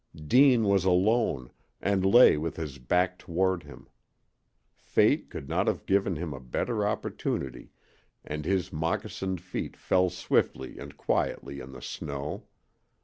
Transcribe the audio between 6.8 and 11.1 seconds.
opportunity, and his moccasined feet fell swiftly and